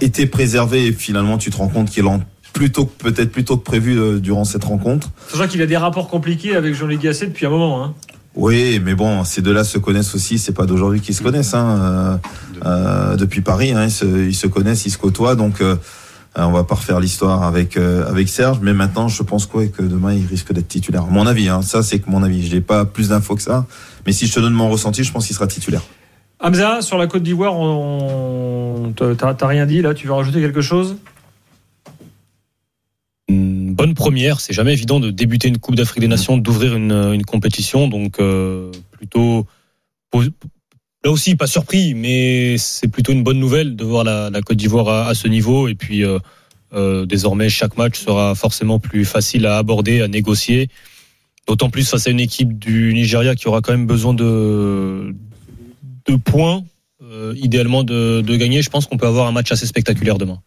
été 0.01 0.27
préservé. 0.27 0.87
Et 0.89 0.93
finalement, 0.93 1.39
tu 1.39 1.51
te 1.51 1.57
rends 1.57 1.69
compte 1.69 1.91
qu'il 1.91 2.07
en 2.07 2.21
plutôt 2.53 2.87
que 2.87 3.03
peut-être 3.03 3.31
plutôt 3.33 3.57
que 3.57 3.65
prévu 3.65 3.99
euh, 3.99 4.19
durant 4.21 4.45
cette 4.45 4.65
rencontre. 4.65 5.11
Sachant 5.29 5.49
qu'il 5.49 5.63
a 5.63 5.67
des 5.67 5.77
rapports 5.77 6.09
compliqués 6.09 6.55
avec 6.57 6.75
Jean-Luc 6.75 7.01
Gasset 7.01 7.27
depuis 7.29 7.47
un 7.47 7.51
moment. 7.51 7.85
Hein. 7.85 7.95
Oui, 8.39 8.81
mais 8.85 8.95
bon, 8.95 9.25
ces 9.25 9.43
deux-là 9.43 9.65
se 9.65 9.79
connaissent 9.79 10.15
aussi. 10.15 10.39
C'est 10.39 10.53
pas 10.53 10.65
d'aujourd'hui 10.65 11.01
qu'ils 11.01 11.17
se 11.17 11.23
connaissent. 11.25 11.55
Hein. 11.55 12.21
Euh, 12.63 12.67
euh, 12.67 13.17
depuis 13.17 13.41
Paris, 13.41 13.73
hein, 13.73 13.87
ils, 13.87 14.33
se, 14.35 14.47
connaissent, 14.47 14.87
ils 14.87 14.91
se 14.91 14.97
côtoient. 14.97 15.35
Donc, 15.35 15.61
euh, 15.61 15.75
euh, 16.39 16.45
on 16.45 16.53
va 16.53 16.63
pas 16.63 16.77
refaire 16.77 17.01
l'histoire 17.01 17.43
avec 17.43 17.77
avec 17.77 18.29
Serge. 18.29 18.61
Mais 18.63 18.73
maintenant, 18.75 19.09
je 19.09 19.25
pense 19.25 19.47
quoi 19.47 19.67
que 19.67 19.83
demain, 19.83 20.15
il 20.15 20.25
risque 20.25 20.53
d'être 20.53 20.69
titulaire. 20.69 21.07
Mon 21.07 21.27
avis, 21.27 21.49
hein, 21.49 21.63
ça 21.63 21.83
c'est 21.83 21.99
que 21.99 22.09
mon 22.09 22.23
avis. 22.23 22.47
Je 22.47 22.55
n'ai 22.55 22.61
pas 22.61 22.85
plus 22.85 23.09
d'infos 23.09 23.35
que 23.35 23.43
ça. 23.43 23.67
Mais 24.07 24.13
si 24.13 24.29
je 24.29 24.35
te 24.35 24.39
donne 24.39 24.55
mon 24.55 24.71
ressenti, 24.71 25.03
je 25.03 25.11
pense 25.11 25.27
qu'il 25.27 25.35
sera 25.35 25.49
titulaire. 25.49 25.83
Hamza, 26.39 26.81
sur 26.81 26.97
la 26.97 27.09
Côte 27.09 27.25
d'Ivoire, 27.25 27.57
on... 27.57 28.95
t'as 28.95 29.47
rien 29.49 29.67
dit 29.67 29.83
là 29.83 29.95
Tu 29.95 30.07
veux 30.07 30.13
rajouter 30.13 30.41
quelque 30.41 30.61
chose? 30.61 30.97
Première. 34.09 34.41
C'est 34.41 34.55
jamais 34.55 34.73
évident 34.73 35.01
de 35.01 35.11
débuter 35.11 35.49
une 35.49 35.59
Coupe 35.59 35.75
d'Afrique 35.77 36.01
des 36.01 36.09
Nations, 36.09 36.39
d'ouvrir 36.39 36.75
une, 36.75 36.93
une 37.13 37.25
compétition. 37.25 37.89
Donc, 37.89 38.19
euh, 38.21 38.71
plutôt. 38.91 39.47
Là 41.05 41.11
aussi, 41.13 41.37
pas 41.37 41.47
surpris, 41.47 41.95
mais 41.95 42.57
c'est 42.59 42.89
plutôt 42.89 43.13
une 43.13 43.23
bonne 43.23 43.39
nouvelle 43.39 43.77
de 43.77 43.85
voir 43.85 44.03
la, 44.05 44.31
la 44.31 44.41
Côte 44.41 44.57
d'Ivoire 44.57 44.89
à, 44.89 45.09
à 45.09 45.15
ce 45.15 45.29
niveau. 45.29 45.69
Et 45.69 45.75
puis, 45.75 46.05
euh, 46.05 46.19
euh, 46.73 47.05
désormais, 47.07 47.51
chaque 47.51 47.77
match 47.77 47.99
sera 48.01 48.35
forcément 48.35 48.79
plus 48.79 49.05
facile 49.05 49.45
à 49.47 49.59
aborder, 49.59 50.01
à 50.01 50.09
négocier. 50.09 50.69
D'autant 51.47 51.69
plus 51.71 51.89
face 51.89 52.07
à 52.07 52.11
une 52.11 52.21
équipe 52.21 52.59
du 52.59 52.93
Nigeria 52.95 53.35
qui 53.35 53.47
aura 53.49 53.61
quand 53.61 53.73
même 53.73 53.87
besoin 53.87 54.15
de, 54.15 55.15
de 56.07 56.17
points, 56.17 56.65
euh, 57.03 57.35
idéalement 57.37 57.85
de, 57.85 58.23
de 58.23 58.37
gagner. 58.37 58.63
Je 58.63 58.71
pense 58.71 58.87
qu'on 58.87 58.97
peut 58.97 59.07
avoir 59.07 59.27
un 59.29 59.33
match 59.33 59.53
assez 59.53 59.67
spectaculaire 59.67 60.17
demain. 60.19 60.41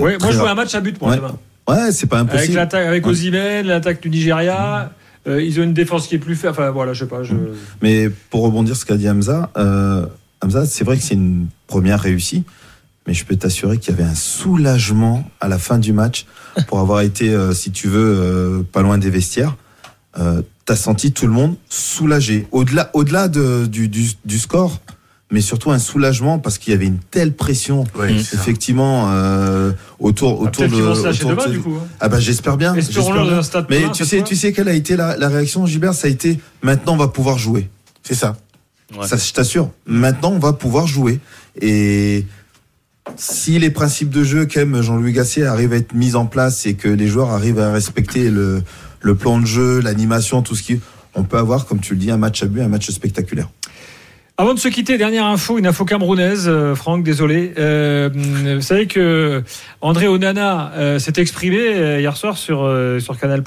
Ouais, 0.00 0.16
moi, 0.20 0.30
je 0.32 0.38
vois 0.38 0.50
un 0.50 0.54
match 0.54 0.74
à 0.74 0.80
but 0.80 0.98
pour 0.98 1.08
Ouais. 1.08 1.16
demain. 1.16 1.36
Ouais, 1.68 1.92
c'est 1.92 2.06
pas 2.06 2.20
Avec 2.20 2.32
impossible. 2.32 2.56
l'attaque, 2.56 2.86
avec. 2.86 3.06
Osimhen, 3.06 3.66
l'attaque 3.66 4.00
du 4.00 4.10
Nigeria. 4.10 4.90
euh, 5.26 5.42
ils 5.42 5.60
ont 5.60 5.64
une 5.64 5.74
défense 5.74 6.06
qui 6.06 6.14
est 6.14 6.18
plus 6.18 6.34
faite. 6.36 6.50
Enfin, 6.50 6.70
voilà, 6.70 6.92
je 6.94 7.00
sais 7.00 7.08
pas. 7.08 7.22
Je... 7.22 7.34
Mais 7.82 8.08
pour 8.30 8.42
rebondir 8.42 8.74
sur 8.74 8.82
ce 8.82 8.86
qu'a 8.86 8.96
dit 8.96 9.08
Hamza, 9.08 9.50
euh, 9.58 10.06
Hamza, 10.42 10.64
c'est 10.66 10.84
vrai 10.84 10.96
que 10.96 11.02
c'est 11.02 11.14
une 11.14 11.46
première 11.66 12.00
réussie, 12.00 12.44
mais 13.06 13.12
je 13.14 13.24
peux 13.26 13.36
t'assurer 13.36 13.78
qu'il 13.78 13.94
y 13.94 14.00
avait 14.00 14.08
un 14.10 14.14
soulagement 14.14 15.28
à 15.40 15.48
la 15.48 15.58
fin 15.58 15.78
du 15.78 15.92
match 15.92 16.24
pour 16.68 16.78
avoir 16.80 17.02
été, 17.02 17.30
euh, 17.34 17.52
si 17.52 17.70
tu 17.70 17.88
veux, 17.88 18.64
pas 18.72 18.82
loin 18.82 18.96
des 18.98 19.10
vestiaires. 19.10 19.56
T'as 20.64 20.76
senti 20.76 21.12
tout 21.12 21.26
le 21.26 21.32
monde 21.32 21.54
soulagé, 21.68 22.46
au-delà, 22.50 22.90
au-delà 22.92 23.28
de, 23.28 23.66
du, 23.66 23.88
du, 23.88 24.08
du 24.24 24.38
score, 24.38 24.80
mais 25.30 25.40
surtout 25.42 25.70
un 25.70 25.78
soulagement 25.78 26.38
parce 26.38 26.56
qu'il 26.58 26.72
y 26.72 26.76
avait 26.76 26.86
une 26.86 26.98
telle 26.98 27.34
pression, 27.34 27.84
Ouais, 27.94 28.12
effectivement, 28.14 29.10
euh, 29.12 29.72
autour, 29.98 30.30
Ah, 30.40 30.42
autour 30.44 30.50
Peut-être 30.64 30.70
de. 30.70 30.74
qu'ils 30.76 30.84
vont 30.84 30.94
se 30.94 31.04
lâcher 31.04 31.24
autour 31.24 31.36
demain, 31.44 31.48
du 31.50 31.60
coup. 31.60 31.74
hein. 31.80 31.86
Ah 32.00 32.08
bah 32.08 32.18
j'espère 32.20 32.56
bien. 32.56 32.72
Bien. 32.74 32.82
un 33.38 33.42
stade 33.42 33.66
Mais 33.68 33.80
plein, 33.80 33.90
tu 33.90 34.04
sais, 34.04 34.22
tu 34.22 34.36
sais 34.36 34.52
quelle 34.52 34.68
a 34.68 34.72
été 34.72 34.96
la, 34.96 35.16
la 35.16 35.28
réaction, 35.28 35.66
Gilbert? 35.66 35.94
Ça 35.94 36.06
a 36.06 36.10
été 36.10 36.38
maintenant 36.62 36.94
on 36.94 36.96
va 36.96 37.08
pouvoir 37.08 37.36
jouer. 37.38 37.68
C'est 38.02 38.14
ça. 38.14 38.36
Ouais. 38.98 39.06
Ça, 39.06 39.16
je 39.18 39.32
t'assure. 39.34 39.70
Maintenant, 39.86 40.30
on 40.32 40.38
va 40.38 40.54
pouvoir 40.54 40.86
jouer. 40.86 41.20
Et 41.60 42.24
si 43.16 43.58
les 43.58 43.70
principes 43.70 44.10
de 44.10 44.24
jeu 44.24 44.46
qu'aime 44.46 44.80
Jean-Louis 44.80 45.12
Gasset 45.12 45.44
arrivent 45.44 45.74
à 45.74 45.76
être 45.76 45.92
mis 45.94 46.14
en 46.14 46.24
place 46.24 46.64
et 46.64 46.72
que 46.74 46.88
les 46.88 47.06
joueurs 47.06 47.30
arrivent 47.30 47.58
à 47.60 47.70
respecter 47.72 48.30
le, 48.30 48.62
le 49.00 49.14
plan 49.14 49.38
de 49.40 49.46
jeu, 49.46 49.80
l'animation, 49.80 50.40
tout 50.40 50.54
ce 50.54 50.62
qui, 50.62 50.80
on 51.14 51.22
peut 51.24 51.36
avoir, 51.36 51.66
comme 51.66 51.80
tu 51.80 51.94
le 51.94 52.00
dis, 52.00 52.10
un 52.10 52.16
match 52.16 52.42
à 52.42 52.46
but, 52.46 52.60
un 52.62 52.68
match 52.68 52.90
spectaculaire. 52.90 53.50
Avant 54.40 54.54
de 54.54 54.60
se 54.60 54.68
quitter, 54.68 54.98
dernière 54.98 55.26
info, 55.26 55.58
une 55.58 55.66
info 55.66 55.84
camerounaise, 55.84 56.44
euh, 56.46 56.76
Franck, 56.76 57.02
désolé. 57.02 57.54
Euh, 57.58 58.08
vous 58.54 58.60
savez 58.60 58.86
que 58.86 59.42
André 59.80 60.06
Onana 60.06 60.70
euh, 60.76 61.00
s'est 61.00 61.14
exprimé 61.16 61.58
euh, 61.58 61.98
hier 61.98 62.16
soir 62.16 62.38
sur, 62.38 62.62
euh, 62.62 63.00
sur 63.00 63.18
Canal+. 63.18 63.42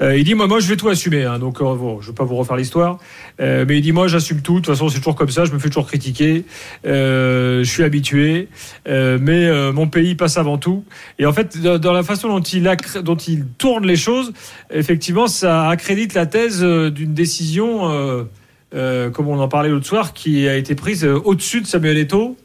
Il 0.00 0.24
dit, 0.24 0.34
moi, 0.34 0.48
moi, 0.48 0.58
je 0.58 0.66
vais 0.66 0.74
tout 0.74 0.88
assumer. 0.88 1.22
hein, 1.22 1.38
donc, 1.38 1.60
bon, 1.60 2.00
je 2.00 2.06
ne 2.06 2.10
vais 2.10 2.16
pas 2.16 2.24
vous 2.24 2.34
refaire 2.34 2.56
l'histoire. 2.56 2.98
Mais 3.38 3.76
il 3.76 3.80
dit, 3.80 3.92
moi, 3.92 4.08
j'assume 4.08 4.42
tout. 4.42 4.54
De 4.54 4.58
toute 4.58 4.74
façon, 4.74 4.88
c'est 4.88 4.98
toujours 4.98 5.14
comme 5.14 5.30
ça. 5.30 5.44
Je 5.44 5.52
me 5.52 5.60
fais 5.60 5.68
toujours 5.68 5.86
critiquer. 5.86 6.44
Je 6.82 7.62
suis 7.64 7.84
habitué. 7.84 8.48
Mais 8.88 9.70
mon 9.70 9.86
pays 9.86 10.16
passe 10.16 10.36
avant 10.36 10.58
tout. 10.58 10.82
Et 11.20 11.26
en 11.26 11.32
fait, 11.32 11.62
dans, 11.62 11.92
la 11.92 12.02
façon 12.02 12.26
dont 12.26 12.40
il, 12.40 12.68
dont 13.04 13.14
il 13.14 13.46
tourne 13.56 13.86
les 13.86 13.94
choses, 13.94 14.32
effectivement, 14.72 15.28
ça 15.28 15.68
accrédite 15.68 16.14
la 16.14 16.26
thèse 16.26 16.60
d'une 16.64 17.14
décision... 17.14 18.26
euh, 18.74 19.10
comme 19.10 19.28
on 19.28 19.38
en 19.40 19.48
parlait 19.48 19.68
l'autre 19.70 19.86
soir, 19.86 20.12
qui 20.12 20.46
a 20.48 20.56
été 20.56 20.74
prise 20.74 21.04
euh, 21.04 21.20
au-dessus 21.24 21.60
de 21.60 21.66
Samuel 21.66 21.98
Eto'o 21.98 22.36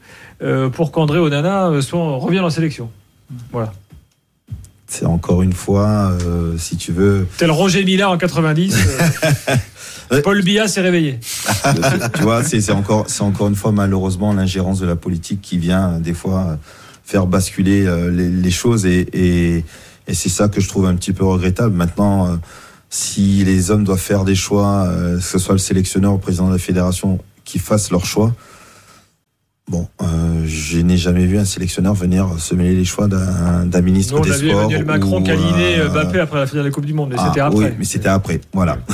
euh, 0.42 0.68
pour 0.68 0.90
qu'André 0.92 1.18
Onana 1.18 1.68
euh, 1.68 1.80
soit, 1.80 2.16
revienne 2.16 2.44
en 2.44 2.50
sélection. 2.50 2.90
Voilà. 3.52 3.72
C'est 4.86 5.06
encore 5.06 5.42
une 5.42 5.52
fois, 5.52 6.12
euh, 6.26 6.56
si 6.58 6.76
tu 6.76 6.92
veux, 6.92 7.26
Tel 7.38 7.50
Roger 7.50 7.84
Mila 7.84 8.10
en 8.10 8.18
90. 8.18 8.76
euh, 8.76 9.56
Ouais. 10.10 10.20
Paul 10.20 10.42
Biya 10.42 10.68
s'est 10.68 10.82
réveillé. 10.82 11.18
tu 12.14 12.22
vois, 12.22 12.44
c'est 12.44 12.70
encore, 12.72 13.06
encore 13.20 13.48
une 13.48 13.54
fois 13.54 13.72
malheureusement 13.72 14.34
l'ingérence 14.34 14.78
de 14.78 14.86
la 14.86 14.96
politique 14.96 15.40
qui 15.40 15.56
vient 15.56 15.98
des 15.98 16.12
fois 16.12 16.58
faire 17.04 17.26
basculer 17.26 17.86
les, 18.12 18.28
les 18.28 18.50
choses 18.50 18.84
et, 18.84 19.06
et, 19.14 19.64
et 20.06 20.12
c'est 20.14 20.28
ça 20.28 20.48
que 20.48 20.60
je 20.60 20.68
trouve 20.68 20.84
un 20.84 20.94
petit 20.94 21.14
peu 21.14 21.24
regrettable. 21.24 21.74
Maintenant, 21.74 22.38
si 22.94 23.44
les 23.44 23.72
hommes 23.72 23.82
doivent 23.82 23.98
faire 23.98 24.24
des 24.24 24.36
choix, 24.36 24.84
euh, 24.86 25.16
que 25.16 25.22
ce 25.24 25.38
soit 25.40 25.54
le 25.54 25.58
sélectionneur 25.58 26.12
ou 26.12 26.14
le 26.14 26.20
président 26.20 26.46
de 26.46 26.52
la 26.52 26.58
fédération, 26.58 27.18
qui 27.44 27.58
fassent 27.58 27.90
leur 27.90 28.06
choix. 28.06 28.32
Bon, 29.68 29.88
euh, 30.00 30.44
je 30.46 30.78
n'ai 30.78 30.96
jamais 30.96 31.26
vu 31.26 31.36
un 31.38 31.44
sélectionneur 31.44 31.94
venir 31.94 32.38
se 32.38 32.54
mêler 32.54 32.76
les 32.76 32.84
choix 32.84 33.08
d'un 33.08 33.80
ministre 33.80 34.14
Nous, 34.14 34.20
on 34.20 34.22
des 34.22 34.30
a 34.30 34.36
vu 34.36 34.48
Sports. 34.48 34.60
Emmanuel 34.60 34.84
Macron 34.84 35.20
ou, 35.20 35.24
câliner 35.24 35.80
euh, 35.80 35.88
Mbappé 35.88 36.20
après 36.20 36.38
la 36.38 36.46
finale 36.46 36.64
de 36.64 36.68
la 36.68 36.72
Coupe 36.72 36.86
du 36.86 36.94
Monde, 36.94 37.08
mais 37.10 37.16
ah, 37.18 37.26
c'était 37.26 37.40
après. 37.40 37.64
Oui, 37.64 37.74
mais 37.78 37.84
c'était 37.84 38.08
après. 38.08 38.40
Voilà. 38.52 38.78